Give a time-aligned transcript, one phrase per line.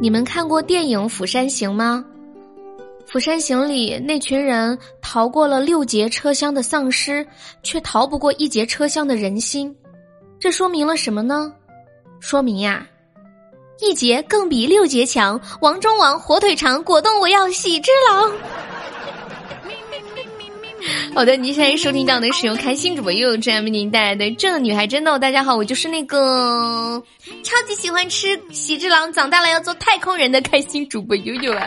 [0.00, 2.04] 你们看过电影《釜山行》吗？
[3.10, 7.26] 《釜山行》里那群人逃过了六节车厢的丧尸，
[7.64, 9.74] 却逃不过一节车厢的人心，
[10.38, 11.52] 这说明了什么呢？
[12.20, 12.86] 说明呀，
[13.80, 15.40] 一节更比六节强。
[15.60, 18.30] 王中王，火腿肠，果冻我要喜之郎。
[21.14, 25.14] 好的，您现在收听到的是由开心主播悠悠这样为您带来的《这女孩真逗》。
[25.18, 27.02] 大家好，我就是那个
[27.42, 31.66] 超级喜欢吃喜之郎，长大了要做太空人的开心主播悠悠啊！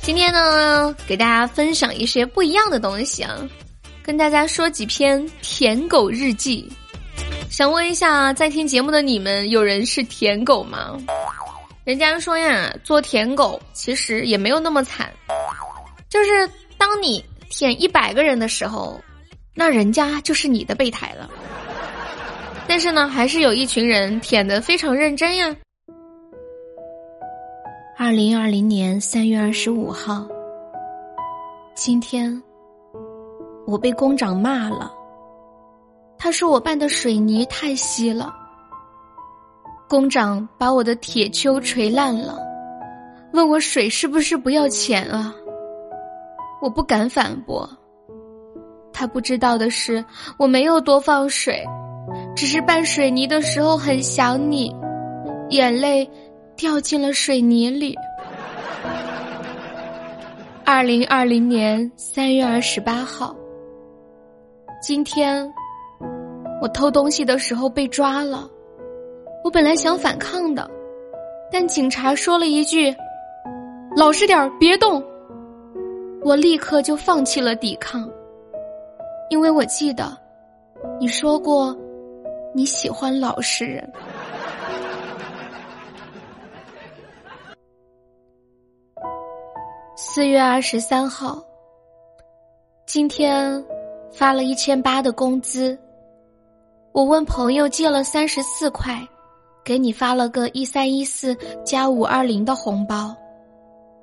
[0.00, 3.36] 今天呢，给大家分享一些不一样的东西啊，
[4.02, 6.66] 跟大家说几篇舔狗日记。
[7.50, 10.98] 想问一下，在听节目的你们，有人是舔狗吗？
[11.88, 15.10] 人家说呀，做舔狗其实也没有那么惨，
[16.10, 16.46] 就是
[16.76, 19.00] 当你舔一百个人的时候，
[19.54, 21.30] 那人家就是你的备胎了。
[22.66, 25.56] 但是呢，还是有一群人舔的非常认真呀。
[27.96, 30.28] 二零二零年三月二十五号，
[31.74, 32.42] 今天
[33.66, 34.92] 我被工长骂了，
[36.18, 38.30] 他说我拌的水泥太稀了。
[39.88, 42.38] 工长把我的铁锹锤烂了，
[43.32, 45.34] 问我水是不是不要钱啊？
[46.60, 47.66] 我不敢反驳。
[48.92, 50.04] 他不知道的是，
[50.38, 51.64] 我没有多放水，
[52.36, 54.74] 只是拌水泥的时候很想你，
[55.48, 56.06] 眼泪
[56.54, 57.96] 掉进了水泥里。
[60.66, 63.34] 二零二零年三月二十八号，
[64.82, 65.50] 今天
[66.60, 68.46] 我偷东西的时候被抓了。
[69.44, 70.68] 我本来想反抗的，
[71.50, 72.94] 但警察说了一句
[73.96, 75.02] ：“老实点儿，别动。”
[76.22, 78.10] 我立刻就放弃了抵抗，
[79.30, 80.14] 因为我记得
[81.00, 81.74] 你说过
[82.52, 83.90] 你喜欢老实人。
[89.96, 91.40] 四月二十三号，
[92.84, 93.64] 今天
[94.12, 95.78] 发了一千八的工资，
[96.92, 98.98] 我问朋友借了三十四块。
[99.68, 103.14] 给你发了个一三一四加五二零的红包，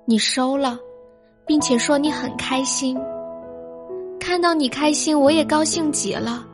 [0.05, 0.77] 你收了，
[1.43, 2.95] 并且说你很开心。
[4.19, 6.45] 看到你开心，我也高兴极了，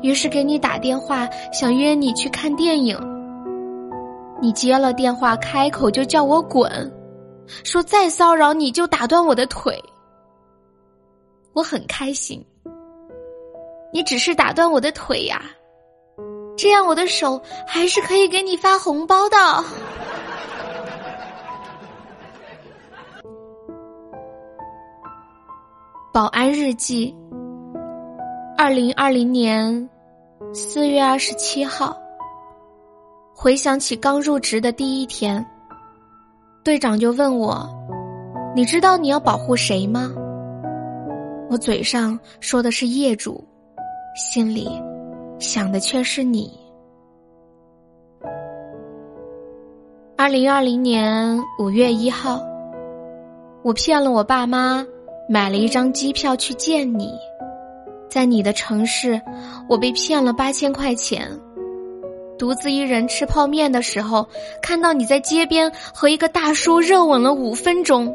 [0.00, 2.98] 于是给你打电话，想约你去看电影。
[4.40, 6.90] 你接了电话，开口就叫我滚，
[7.64, 9.78] 说再骚扰你就打断我的腿。
[11.52, 12.42] 我很开心，
[13.92, 15.42] 你只是打断我的腿呀。
[16.62, 19.36] 这样我的手还是可以给你发红包的。
[26.12, 27.12] 保安日记，
[28.56, 29.90] 二零二零年
[30.54, 32.00] 四月二十七号。
[33.34, 35.44] 回想起刚入职的第一天，
[36.62, 37.68] 队长就问我
[38.54, 40.12] ：“你知道你要保护谁吗？”
[41.50, 43.44] 我嘴上说的是业主，
[44.14, 44.70] 心里。
[45.42, 46.50] 想的却是你。
[50.16, 52.40] 二零二零年五月一号，
[53.62, 54.86] 我骗了我爸妈，
[55.28, 57.12] 买了一张机票去见你。
[58.08, 59.20] 在你的城市，
[59.68, 61.28] 我被骗了八千块钱。
[62.38, 64.26] 独自一人吃泡面的时候，
[64.62, 68.14] 看到你在街边和一个大叔热吻了五分钟。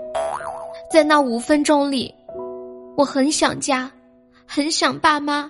[0.89, 2.13] 在那五分钟里，
[2.95, 3.91] 我很想家，
[4.45, 5.49] 很想爸妈。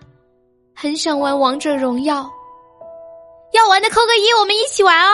[0.80, 2.32] 很想玩王者荣耀，
[3.52, 5.12] 要玩的扣个一，我们一起玩哦！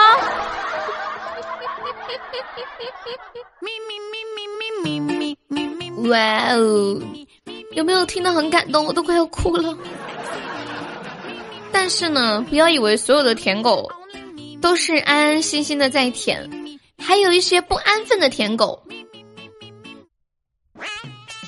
[6.10, 7.00] 哇哦，
[7.72, 8.84] 有没有听得很感动？
[8.84, 9.74] 我都快要哭了。
[11.72, 13.90] 但是呢，不要以为所有的舔狗
[14.60, 16.46] 都是安安心心的在舔，
[16.98, 18.78] 还有一些不安分的舔狗。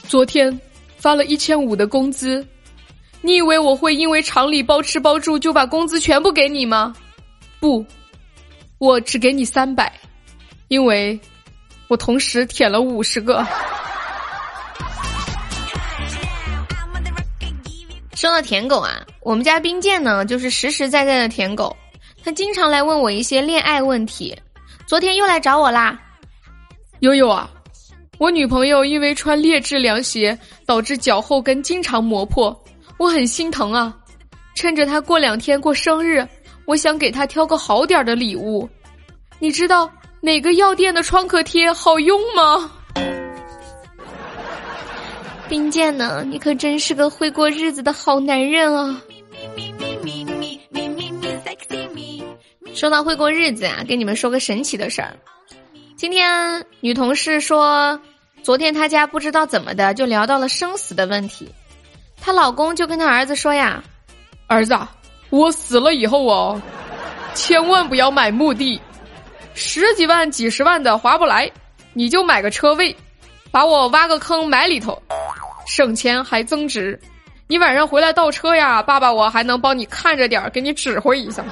[0.08, 0.58] 昨天
[0.96, 2.42] 发了一千五的工资。
[3.22, 6.94] 你以为我会因为厂里包吃包住就把工资全部给你吗？
[7.58, 7.84] 不，
[8.78, 9.92] 我只给你三百，
[10.68, 11.18] 因为
[11.88, 13.44] 我同时舔了五十个。
[18.14, 21.76] 说到舔狗啊，我们家冰剑呢就是实实在在的舔狗，
[22.24, 24.36] 他经常来问我一些恋爱问题，
[24.86, 26.00] 昨天又来找我啦。
[27.00, 27.50] 悠悠啊，
[28.18, 32.58] 我女朋友因为穿劣质凉鞋，导致脚后跟经常磨破。
[32.98, 33.96] 我很心疼啊。
[34.54, 36.26] 趁着他过两天过生日
[36.64, 38.68] 我想给他挑个好点儿的礼物。
[39.38, 39.90] 你知道
[40.20, 42.72] 哪个药店的创可贴好用吗？
[45.48, 49.00] 冰剑呢你可真是个会过日子的好男人啊。
[52.74, 55.16] 说到会过日子啊给你们说个神奇的事儿。
[55.96, 58.00] 今天女同事说
[58.42, 61.48] 昨天她家不知道怎么的就聊到了生死的问题。
[62.26, 63.80] 她老公就跟她儿子说呀
[64.48, 64.76] ：“儿子，
[65.30, 66.60] 我死了以后哦，
[67.36, 68.80] 千万不要买墓地，
[69.54, 71.48] 十几万、几十万的划不来，
[71.92, 72.94] 你就买个车位，
[73.52, 75.00] 把我挖个坑埋里头，
[75.68, 76.98] 省钱还增值。
[77.46, 81.44] 你晚上回来倒车呀，爸爸我还能帮你看着点儿，给你指挥一下。”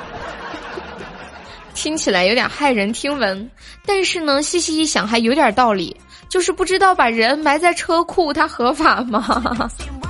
[1.73, 3.49] 听起来有点骇人听闻，
[3.87, 5.97] 但是呢，细细一想还有点道理。
[6.29, 9.71] 就是不知道把人埋在车库，它合法吗？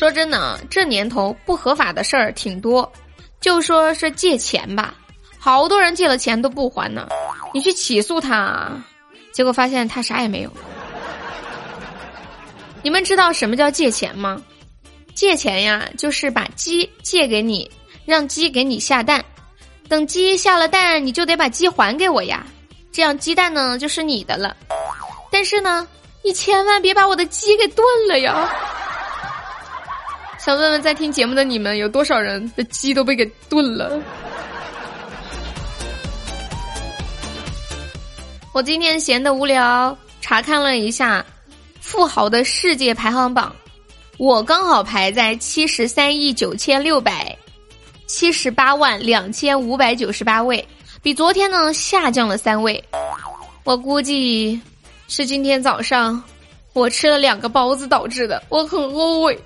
[0.00, 2.90] 说真的，这年头不合法的事儿挺多。
[3.38, 4.94] 就说是借钱吧，
[5.38, 7.06] 好多人借了钱都不还呢。
[7.52, 8.70] 你去起诉他，
[9.30, 10.50] 结果发现他啥也没有。
[12.82, 14.40] 你们知道什么叫借钱吗？
[15.14, 17.70] 借钱呀，就是把鸡借给你。
[18.06, 19.22] 让鸡给你下蛋，
[19.86, 22.46] 等鸡下了蛋，你就得把鸡还给我呀，
[22.90, 24.56] 这样鸡蛋呢就是你的了。
[25.30, 25.86] 但是呢，
[26.24, 28.50] 你千万别把我的鸡给炖了呀！
[30.42, 34.00] 想问问在听节目的你们，有多少人的鸡都被给炖了？
[38.54, 41.24] 我今天闲得无聊，查看了一下
[41.78, 43.54] 富豪的世界排行榜，
[44.16, 47.36] 我刚好排在七十三亿九千六百。
[48.06, 50.66] 七十八万两千五百九十八位，
[51.00, 52.82] 比昨天呢下降了三位。
[53.62, 54.58] 我估计
[55.06, 56.20] 是今天早上
[56.72, 59.38] 我吃了两个包子导致的，我很后悔。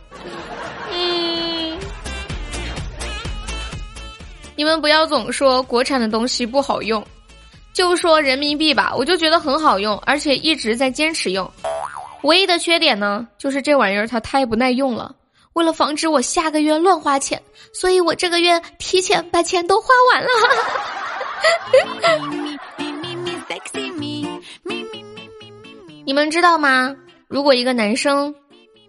[4.57, 7.05] 你们不要总说国产的东西不好用，
[7.73, 11.51] 就说人民币吧，我就觉得很好用，而且一直在坚持用。
[12.23, 15.15] 唯一的缺点呢，就是这玩意儿它太不耐用了。
[15.55, 17.41] 为了防止我下个月乱花钱，
[17.73, 20.29] 所以我这个月提前把钱都花完了。
[26.05, 26.95] 你们知道吗？
[27.29, 28.35] 如果一个男生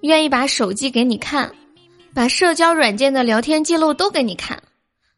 [0.01, 1.51] 愿意把手机给你看，
[2.13, 4.61] 把社交软件的聊天记录都给你看，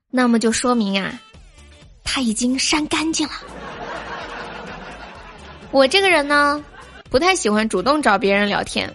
[0.09, 1.13] 那么就说明啊，
[2.03, 3.33] 他已经删干净了。
[5.71, 6.63] 我这个人呢，
[7.09, 8.91] 不太喜欢主动找别人聊天。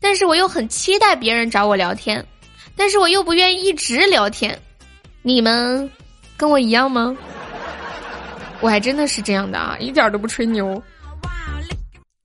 [0.00, 2.24] 但是我又很期待别人找我聊天，
[2.76, 4.60] 但是我又不愿意一直聊天。
[5.22, 5.90] 你们
[6.36, 7.16] 跟我一样吗？
[8.60, 10.80] 我还真的是这样的啊，一点都不吹牛。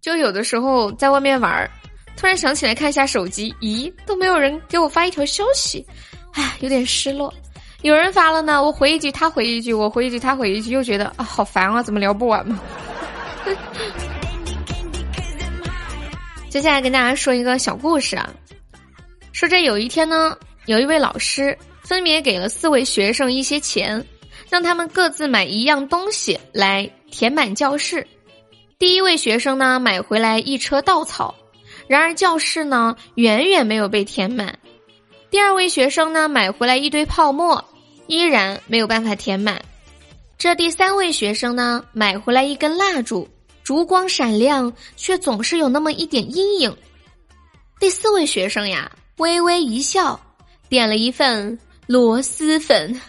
[0.01, 1.71] 就有的时候在外面玩儿，
[2.18, 5.86] 突然想起来看一下手机，咦，都没有人给我发一条消息，
[6.33, 7.33] 唉，有点失落。
[7.81, 12.60] 有人发了呢，我回一句，他回一句，我回一句，他回一句，又觉得啊，好烦啊，怎么聊不完嘛？
[16.50, 18.30] 接下来跟大家说一个小故事啊，
[19.31, 24.06] 说这有一天呢，有一位老师分别给了四位学生一些钱，
[24.50, 28.06] 让他们各自买一样东西来填满教室。
[28.78, 31.34] 第一位学生呢买回来一车稻草，
[31.88, 34.58] 然而教室呢远远没有被填满。
[35.31, 37.64] 第二位学生呢买回来一堆泡沫，
[38.08, 39.62] 依然没有办法填满。
[40.38, 43.28] 这第三位学生呢买回来一根蜡烛。
[43.64, 46.76] 烛光闪亮，却总是有那么一点阴影。
[47.80, 50.19] 第四位学生呀，微微一笑，
[50.68, 53.00] 点了一份螺蛳粉，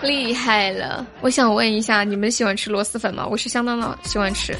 [0.00, 1.04] 厉害了！
[1.22, 3.26] 我想问一下，你们喜欢吃螺蛳粉吗？
[3.28, 4.56] 我是相当的喜欢吃。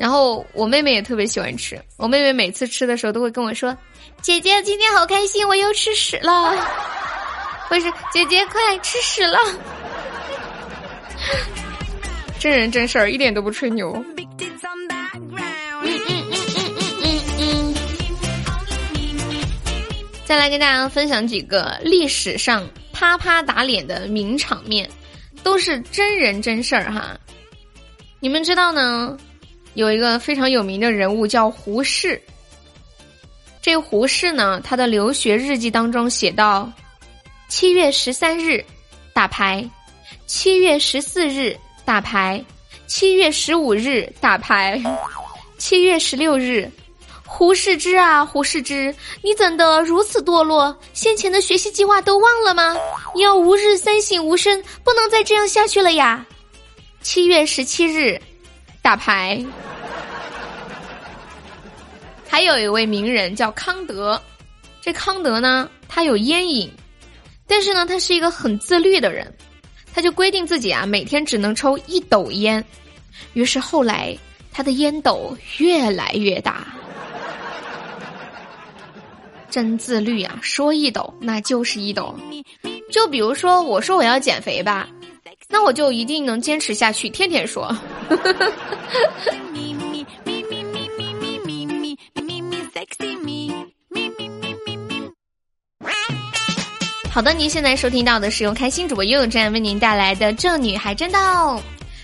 [0.00, 3.76] 然后我妹妹也特别喜欢吃，我妹妹每次吃的时候都会跟我说
[4.22, 6.56] ：“姐姐今天好开心，我又吃屎了。
[7.68, 9.38] ”或是姐姐快吃屎了。
[12.40, 14.02] 真人真事儿，一点都不吹牛。
[20.24, 24.88] 再来跟大家分享几个历史上啪啪打脸的名场面，
[25.42, 27.14] 都是真人真事儿哈。
[28.18, 29.18] 你们知道呢？
[29.74, 32.20] 有一个非常有名的人物叫胡适。
[33.62, 36.70] 这胡适呢，他的留学日记当中写道：
[37.48, 38.64] 七月十三日
[39.12, 39.68] 打牌，
[40.26, 41.56] 七月十四日。
[41.82, 42.44] 打牌，
[42.86, 44.80] 七月十五日打牌，
[45.58, 46.70] 七月十六日，
[47.26, 50.76] 胡适之啊，胡适之，你怎的如此堕落？
[50.92, 52.76] 先前的学习计划都忘了吗？
[53.12, 56.24] 你要吾日三省吾身，不能再这样下去了呀！
[57.02, 58.20] 七月十七日，
[58.82, 59.44] 打牌。
[62.28, 64.20] 还有一位名人叫康德，
[64.80, 66.70] 这康德呢，他有烟瘾，
[67.46, 69.32] 但是呢，他是一个很自律的人。
[69.92, 72.64] 他就规定自己啊，每天只能抽一斗烟，
[73.32, 74.16] 于是后来
[74.52, 76.64] 他的烟斗越来越大。
[79.50, 80.38] 真自律啊！
[80.40, 82.14] 说一斗那就是一斗。
[82.92, 84.88] 就比如说，我说我要减肥吧，
[85.48, 87.76] 那我就一定能坚持下去，天天说。
[97.12, 101.18] 好的，您现在收听到的是由开心主播悠悠站为您带来的《这女孩真逗》。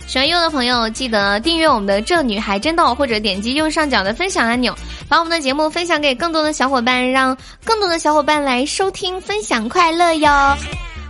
[0.07, 4.75] 喜欢悠悠的朋友，记得订阅我们的《这女孩真逗》，或者点击右上角的分享按钮，
[5.09, 10.57] 把我们的节目分享给更多的小伙伴，让更多的小伙伴来收听、分享快乐哟。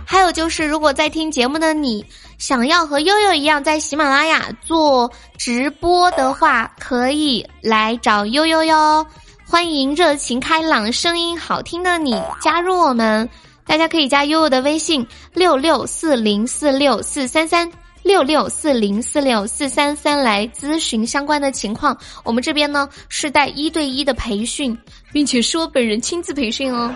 [0.05, 2.03] 还有就是，如果在听节目的你
[2.37, 9.05] 想要和悠悠一样在喜马拉雅做直播的话，可以来找悠悠哟。
[9.43, 13.27] 欢迎热情开朗、声音好听的你加入我们。
[13.65, 17.69] 大家可以加悠悠的微信六六四零四六四三三
[18.03, 21.97] 六六四零四六四三三来咨询相关的情况。
[22.23, 24.77] 我们这边呢是带一对一的培训，
[25.11, 26.93] 并且是我本人亲自培训哦。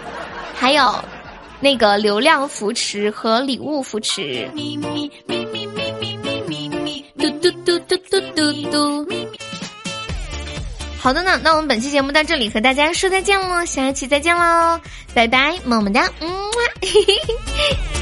[0.54, 0.94] 还有
[1.62, 4.50] 那个流量扶持和礼物扶持。
[7.18, 9.08] 嘟嘟嘟嘟嘟嘟嘟。
[11.00, 14.80] 好的呢，那我们本期节目到这里和大家说再见喽，下期再见喽，
[15.14, 16.30] 拜拜，么么哒，嗯。